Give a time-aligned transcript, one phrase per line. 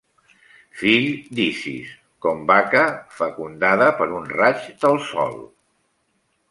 [0.77, 1.91] Fill d'Isis,
[2.27, 2.81] com vaca,
[3.19, 5.41] fecundada per un raig del Sol.